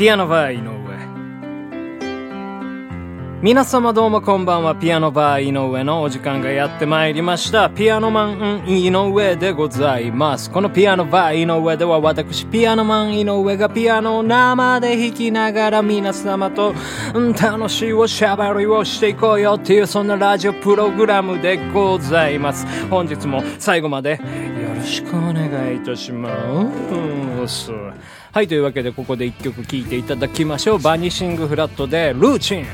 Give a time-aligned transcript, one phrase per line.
[0.00, 0.70] ピアノバー井上。
[3.42, 4.74] 皆様どうもこんばんは。
[4.74, 7.68] ピアノバー井上のお時間がやってまいりました。
[7.68, 10.50] ピアノマン井上でございます。
[10.50, 16.72] このピアノバー井上では私ピアノマン井上がピアノを生で弾きながら皆様と
[17.12, 22.66] うん楽しいおしゃべりをしていこうよっていうそんなラジオプログラムでございます。
[22.88, 24.18] 本日も最後までよ
[24.80, 26.30] ろしくお願いいたしま
[27.46, 27.70] す。
[28.32, 30.78] はいというわけでここで一曲聴いていただきましょう。
[30.78, 32.66] バニシングフラットでルーチン。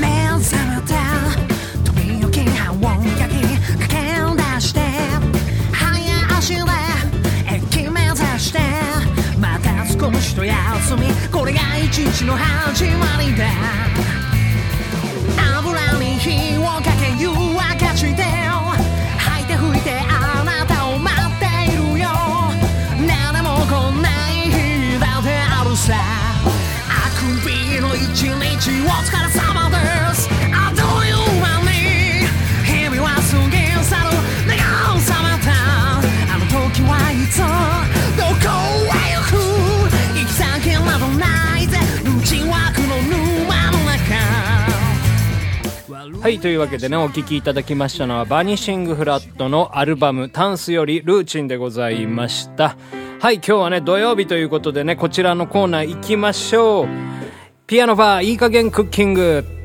[0.00, 0.94] 目覚めた
[1.84, 2.82] 時々半音
[3.16, 3.40] 焼き
[3.78, 3.94] 駆け
[4.56, 4.80] 出して
[5.72, 6.60] 早足で
[7.54, 8.58] 駅目指して
[9.38, 13.44] また少しと休みこれが一日の始まりだ。
[15.58, 16.63] 油に火を
[46.24, 52.78] はい、というわけでね、お聴きいただきましたのは、バニシングフラットのアルバム、タンスよりルーチンでございました。
[53.20, 56.88] はい、今日はね、土曜日ということでね、こちらのコーナー行きましょう。
[57.66, 59.63] ピアノバー、いい加減クッキング。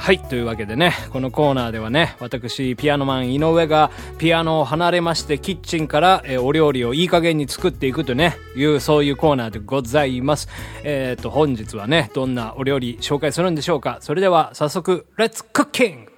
[0.00, 0.20] はい。
[0.20, 10.48] というわけでね、このコーナーではね、私、ピアノマン井上がピアノを離れまして、キッチンから、えーお料理をいい加減に作っていくとね、いう、そういうコーナーでございます。
[10.84, 13.98] えっ、と、本日はね、どんなお料理紹介するんでしょうか。
[14.00, 16.12] それでは、早速、レッツクッキング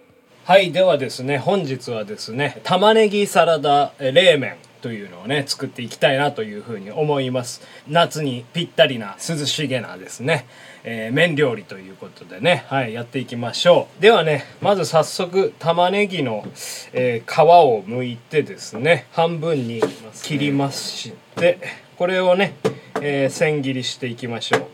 [0.45, 0.73] はい。
[0.73, 4.57] ではですね、本日はですね、玉ねぎサラダえー冷麺。
[4.81, 7.63] というのをね、作っていきたいなというふうに思います。
[7.89, 10.47] 夏にぴったりな涼しげなですね、
[10.85, 14.03] えー麺料理ということでね、はい、やっていきましょう。
[14.03, 16.45] ではね、まず早速、玉ねぎの、
[16.93, 19.83] えー皮を剥いてですね、半分に
[20.23, 21.59] 切りまして、
[21.97, 22.55] これをね、
[23.03, 24.67] えー千切りしていきましょう。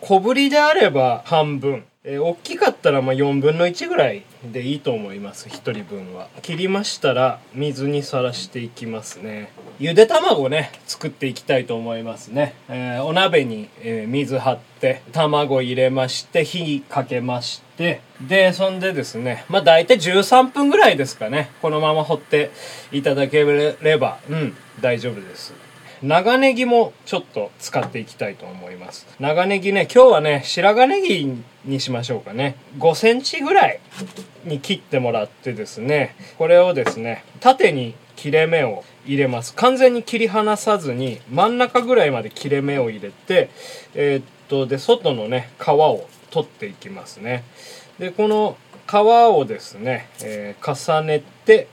[0.00, 22.50] 小ぶりであれば半分、えー大きかったらまあ4分の1ぐらいでいいと思います1人分は切りましたら水にさらしていきますねゆで卵ね作っていきたいと思いますね、えーお鍋に、えー水張って卵入れまして火かけましてでそんでですねまあ大体13分ぐらいですかねこのまま掘って
[22.90, 25.54] いただければうん大丈夫です。
[26.02, 29.06] 長ネギもちょっと使っていきたいと思います。
[29.18, 32.56] 長ネギね今日はね白髪ネギにしましょうかね。
[32.78, 33.80] 5センチぐらい
[34.44, 39.54] に切ってもらってですねこれをですね縦に切れ目を入れます。
[39.54, 43.50] 完全に切り離さずに真ん中ぐらいまで切れ目を入れて
[43.94, 47.44] えーっとで外のね皮を取っていきますね。
[47.98, 48.56] でこの
[48.88, 51.68] 皮をですね、えー重ねて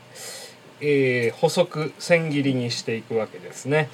[0.82, 3.90] えー細く千切りにしていくわけですね。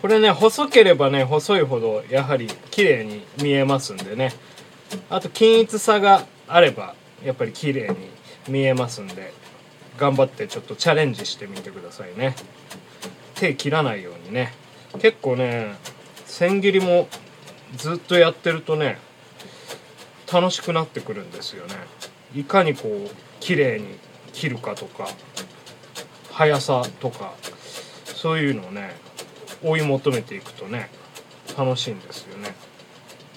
[0.00, 4.32] これね細ければね細いほどやはり綺麗に見えますんでね。
[5.10, 6.94] あと均一さがあれば
[7.24, 7.96] やっぱり綺麗に
[8.48, 9.32] 見えますんで。
[9.98, 12.34] 頑張ってちょっとチャレンジしてみてくださいね。
[13.34, 14.52] 手切らないようにね。
[14.98, 15.74] 結構ね
[16.24, 17.08] 千切りも
[17.76, 18.98] ずっとやってるとね
[20.32, 21.74] 楽しくなってくるんですよね。
[22.34, 23.86] いかにこう綺麗に
[24.32, 25.08] 切るかとか
[26.30, 27.34] 速さとか
[28.04, 28.94] そういうのをね
[29.62, 30.90] 追い求めていくとね
[31.56, 32.54] 楽しいんですよね。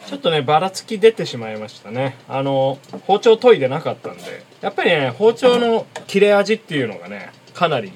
[0.08, 2.18] ちょっとねばらつき出てしまいましたね。
[2.28, 7.92] あの包丁研いでなかったんでやっぱりね包丁の切れ味っていうのがねかなり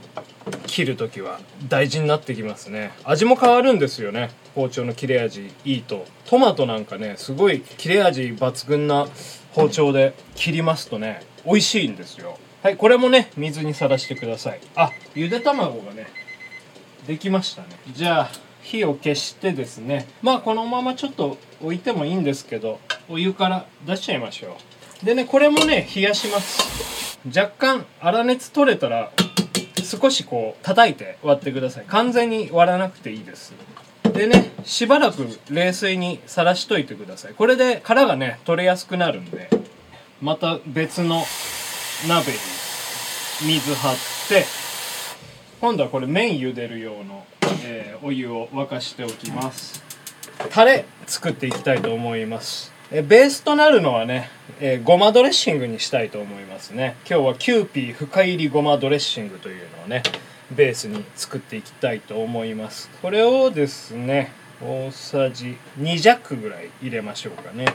[0.68, 2.92] 切る時は大事になってきますね。
[3.04, 4.30] 味も変わるんですよね。
[4.54, 6.06] 包丁の切れ味いいと。
[6.28, 9.08] トマトなんかねすごい切れ味抜群な
[9.54, 12.38] 包丁で切りますとね美味しいんですよ。
[12.62, 14.60] はいこれもね水にさらしてください。
[14.76, 16.06] あゆで卵がね
[17.08, 17.70] できましたね。
[17.94, 18.30] じゃあ
[18.62, 20.08] 火を消してですね。
[20.22, 22.80] まあこのままちょっと置いてもいいんですけど
[23.10, 24.56] お湯から出しちゃいましょ
[25.02, 25.06] う。
[25.06, 27.03] でねこれもね冷やします。
[27.28, 29.12] 若干粗熱取れたら
[29.84, 31.86] 少しこう叩いて割ってください。
[31.88, 33.54] 完全に割らなくていいです。
[34.14, 37.34] でねしばらく冷水にさらしといてください。
[37.34, 39.50] これで殻がね取れやすくなるんで
[40.22, 41.24] また別の
[42.08, 42.38] 鍋に
[43.46, 43.96] 水張っ
[44.30, 44.46] て
[45.62, 47.26] 今度はこれ麺茹でる用の、
[47.64, 49.82] えーお湯を沸かしておきます。
[50.50, 54.30] タレ作っていきたいと思います、えベースとなるのはね、
[54.60, 56.96] えーごまドレッシングにしたいと思いますね。
[57.10, 60.04] 今日はキューピー深煎りごまドレッシングというのをね
[60.52, 62.92] ベースに作っていきたいと思います。
[63.02, 64.32] これをですね
[64.62, 67.66] 大さじ2弱ぐらい入れましょうかね。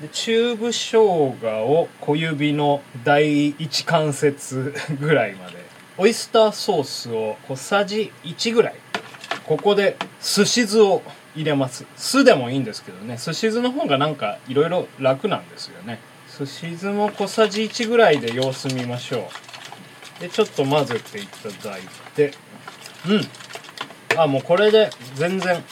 [0.00, 5.58] でチューブ生姜を小指の第一関節ぐらいまで
[5.96, 8.74] オイスターソースを小さじ1ぐらい
[9.46, 11.02] ここで寿司酢を
[11.34, 11.84] 入れます。
[11.96, 13.16] 酢でもいいんですけどね。
[13.16, 16.00] 寿司酢の方がなんかいろいろ楽なんですよね。
[16.38, 19.28] 寿司酢も小さじ1ぐらいで様子見ましょ
[20.18, 20.22] う。
[20.22, 21.82] でちょっと混ぜていただい
[22.14, 22.32] て。
[23.08, 23.20] うん。
[24.18, 25.62] あもうこれで全然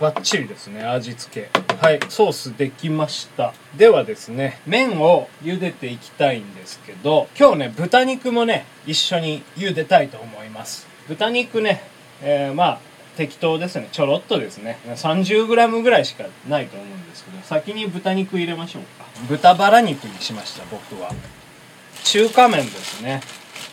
[0.00, 1.76] バッチリですね味付け。
[1.76, 3.54] はいソースできました。
[3.76, 10.86] ではですね麺を茹でていきたいんですけど今日ね豚肉もね一緒に茹でたいと思います。
[11.08, 11.82] 豚肉ね、
[12.22, 12.80] えーまあ
[13.16, 13.88] 適当ですね。
[13.90, 14.78] ちょろっとですね。
[14.86, 19.06] 30g ぐらいしかないと思うんですけど先に豚肉入れましょうか。
[19.28, 21.12] 豚バラ肉にしました僕は。
[22.04, 23.20] 中華麺ですね。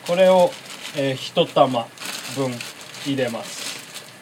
[0.07, 0.51] これを、
[0.97, 1.87] えー、1玉
[2.35, 2.51] 分
[3.05, 3.73] 入れます。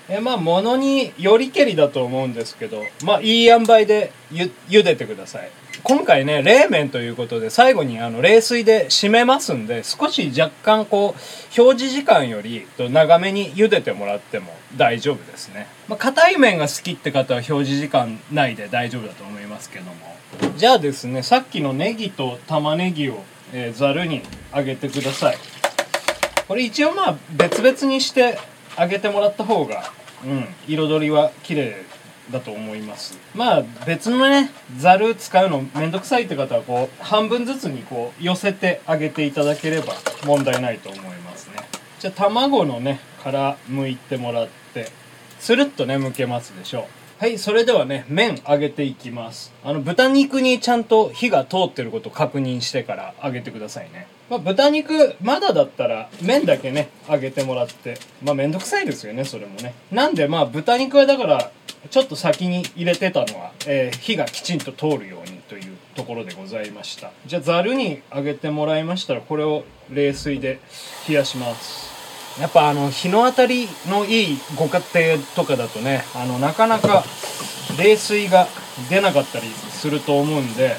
[0.09, 5.49] えまあ物によりけりだと思うんですけどまあいい塩梅でゆ茹でてください。
[5.83, 15.67] 今回ね冷麺ということで最後にあの冷水で締めますんで少し若干こう表示時間より長めに茹でてもらっても大丈夫ですね。
[15.87, 20.15] まあ硬い麺が好きって方は表示時間内で大丈夫だと思いますけども。
[20.55, 23.23] じゃあですねさっきのネギと玉ねぎを
[23.53, 25.37] えーざるにあげてください。
[26.47, 28.37] これ一応まあ別々にして
[28.75, 29.91] あげてもらった方が
[30.23, 31.75] うん彩りは綺麗
[32.29, 33.17] だと思います。
[33.33, 39.93] まあ別のねざる使うのめんどくさいって方はこう半分ずつにこう寄せてあげていただければ
[40.25, 41.55] 問題ないと思いますね。
[41.99, 44.87] じゃあ卵のね殻剥いてもらって
[45.39, 46.83] スルッとね剥けますでしょう。
[47.21, 49.53] はいそれではね麺揚げていきます。
[49.63, 54.07] あの豚肉にちゃんと火が通ってること確認してから揚げてくださいね。
[54.27, 59.75] まあ、豚肉まだだったら麺だけね揚げてもらってまあめんどくさいですよねそれもね。
[59.91, 61.51] なんでまあ豚肉はだから
[61.89, 67.11] ちょっと先に入れてたのは、えー火がきちんと通るようにというところでございました。
[67.25, 70.59] じゃあざるに揚げてもらいましたらこれを冷水で
[71.07, 71.91] 冷やします。
[72.39, 77.03] やっぱあの日の当たりのいいご家庭とかだとねあのなかなか
[77.77, 78.47] 冷水が
[78.89, 80.75] 出なかったりすると思うんで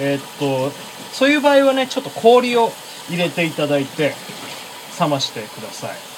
[0.00, 0.70] えーっと
[1.12, 2.70] そういう場合はねちょっと氷を
[3.10, 4.14] 入れていただいて
[4.98, 6.09] 冷ましてください。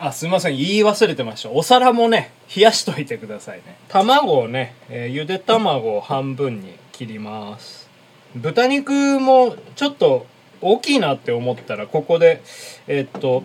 [0.00, 0.56] あすいません。
[0.56, 1.50] 言い忘れてました。
[1.50, 3.76] お皿もね冷やしといてくださいね。
[3.88, 7.88] 卵をね、えーゆで卵を半分に切ります。
[8.36, 10.26] 豚肉もちょっと
[10.60, 12.42] 大きいなって思ったらここで
[12.86, 13.42] えーっと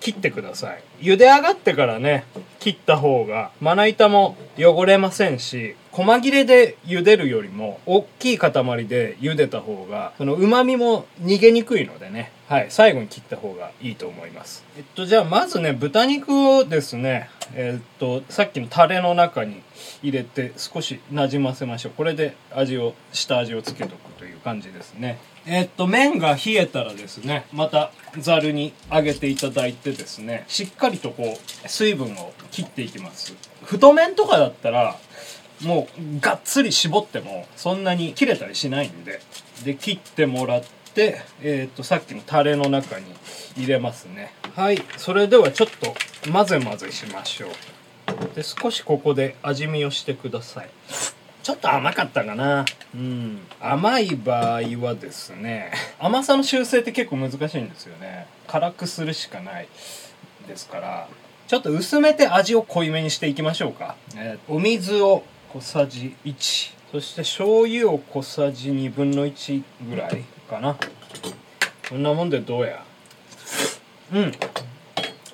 [0.00, 0.82] 切ってください。
[1.00, 2.24] 茹で上がってからね
[2.60, 8.52] 切った方がまな板も汚れませんし細切れで茹でるよりも大きい塊
[8.86, 12.32] で茹でた方がその旨味も逃げにくいのでね。
[12.48, 14.62] はい最後に切った方がいいと思います。
[14.76, 19.62] えっとじゃあまずね豚肉をですねえっとさっきのタレの中に
[20.02, 21.92] 入れて少しなじませましょう。
[21.96, 25.18] これで味を下味をつけとくという感じですね。
[25.46, 33.34] えっと麺が冷えたらですねまたざるに上げていただいてですねしっかりとこう水分を切っていきます。
[33.64, 34.94] 太麺とかだったら
[35.62, 39.20] もうがっつり絞ってもそんなに切れたりしないんで。
[39.64, 40.62] で切ってもらっ
[40.94, 43.06] て、えー、とさっきのタレの中に
[43.56, 44.34] 入れますね。
[44.54, 44.82] はい。
[44.96, 45.94] それではちょっと
[46.30, 47.50] 混ぜ混ぜしましょう。
[48.34, 50.68] で少しここで味見をしてください。
[51.42, 52.64] ちょっと甘かったかな。
[52.94, 53.40] うん。
[53.60, 58.26] 甘い場合はですね甘さの修正って結構難しいんですよね。
[58.46, 59.68] 辛くするしかない。
[60.46, 61.08] ですから
[61.46, 65.22] ちょっと薄めて味を濃いめにしていきましょうか、えーお水を
[65.56, 70.76] 小さじ1そして醤油を小さじ1分の1ぐらいかな。
[71.88, 72.84] こんなもんでどうや？
[74.12, 74.32] うん。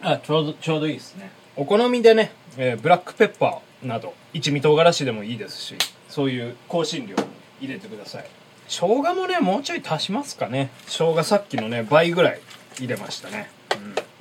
[0.00, 1.32] あちょうどちょうどいいですね。
[1.56, 5.76] お好みでね、えーブラックペッパーなど一味唐辛子でもいいですし
[6.08, 7.16] そういう香辛料
[7.60, 8.26] 入れてください。
[8.68, 10.70] 生姜もねもうちょい足しますかね。
[10.86, 12.40] 生姜さっきのね倍ぐらい
[12.78, 13.50] 入れましたね、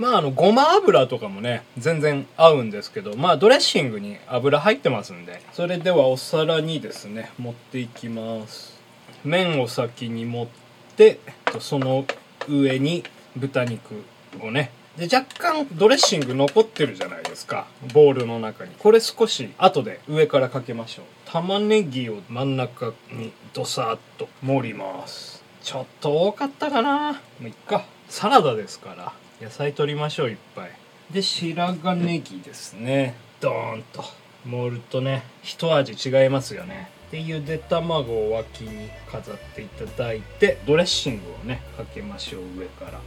[0.01, 8.81] まああのごま油とかもね全然合うんですけどまあドレッシングに油入ってますんでそれではお皿にですね持っていきます。
[9.24, 10.48] 麺を先に持っ
[10.96, 11.20] て
[11.60, 12.05] その
[12.50, 13.03] 上に
[13.38, 14.03] 豚肉
[14.41, 14.72] をね。
[14.98, 18.72] で若干ドレッシング残ってるじゃないですかボウルの中に。
[18.79, 21.05] これ少し後で上からかけましょう。
[21.25, 25.43] 玉ねぎを真ん中にドサーッと盛ります。
[25.62, 27.12] ちょっと多かったかな。
[27.12, 27.86] もういっか。
[28.10, 29.13] サラダですから。
[29.42, 30.72] 野菜取りましょういっぱい。
[31.12, 33.16] で白髪ネギですね。
[33.40, 34.04] ドーンと。
[34.46, 36.90] 盛るとね一味違いますよね。
[37.12, 43.00] でゆで卵を脇に飾っていただいてドレッシングをねかけましょう上から。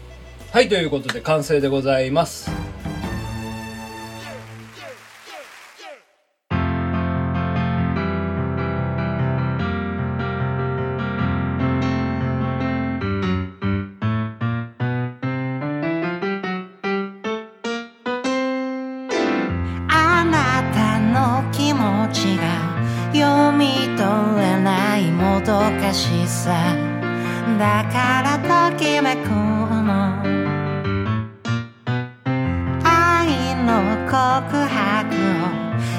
[0.53, 2.49] はいということで完成でございます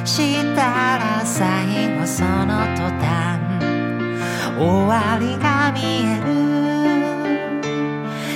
[0.06, 3.40] したら最後その途端
[4.58, 6.26] 終わりが見える。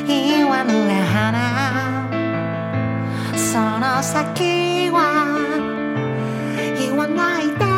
[0.08, 0.74] 言わぬ
[1.14, 2.10] 花。
[3.36, 5.38] その先は
[6.78, 7.70] 言わないで。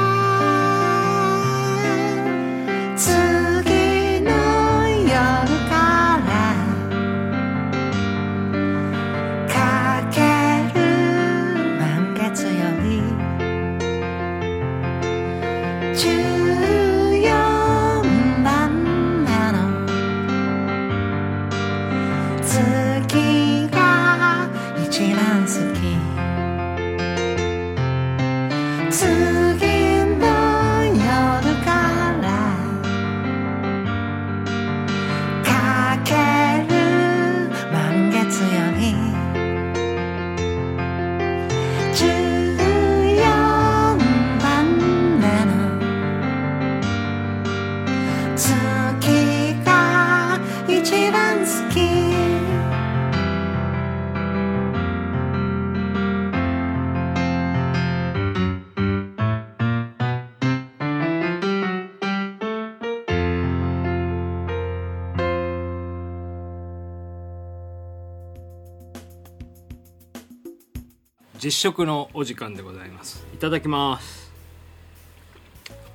[71.44, 73.26] 実食のお時間でございます。
[73.34, 74.32] いただきます。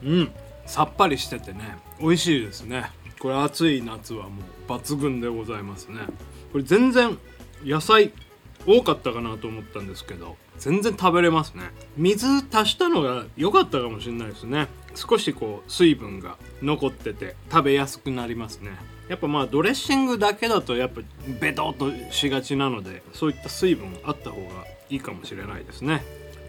[0.02, 0.32] うん。
[0.66, 2.90] さっぱりしててね美味しいですね。
[3.20, 6.00] これ暑い夏はもう抜群でございますね。
[6.50, 7.16] これ全然
[7.64, 8.12] 野菜
[8.66, 11.70] 多かったかなと思ったんですけど全然食べれますね。
[11.96, 14.66] 水足したのが良かったかもしれないですね。
[14.96, 18.72] 少しこう水分が残ってて食べやすくなりますね。
[19.08, 21.02] やっぱまあドレッシングだけだとやっぱ
[21.40, 26.02] ベトっとしがちなのでそういった水分あった方がいいかもしれないですね。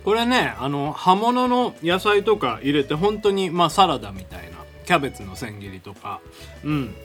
[0.03, 6.21] これねあの葉物の野菜とか入れて本当にまあサラダみたいなキャベツの千切りとか。
[6.63, 6.95] うん。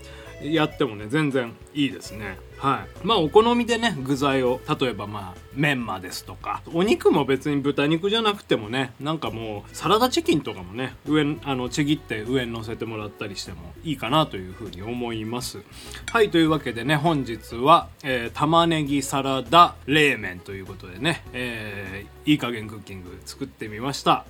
[0.44, 2.38] やってもね全然いいですね。
[2.58, 3.06] はい。
[3.06, 15.62] まあお好みでね具材を例えばまあメンマですとかお肉も別に豚肉じゃなくてもねなんかもうサラダチキンとかもね上あのちぎって上に乗せてもらったりしてもいいかなというふうに思います。
[16.10, 24.24] はいというわけでね本日は、えー玉ねぎサラダ冷麺ということでね、えーいい加減クッキング作ってみました。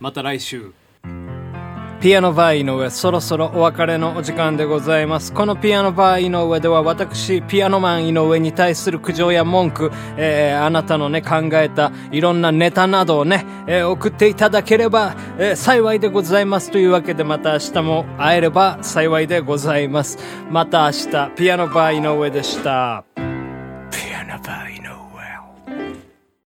[0.00, 0.72] また来週。
[2.00, 5.32] ピアノバー井上そろそろお別れのお時間でございます。
[5.32, 20.18] このピアノバー井上では私ピアノマン井上に対する苦情や文句、えーあなたのね考えたいろんなネタなどをね、えー送っていただければ、えー幸いでございますというわけでまた明日も会えれば幸いでございます。
[20.50, 23.15] また明日ピアノバー井上でした。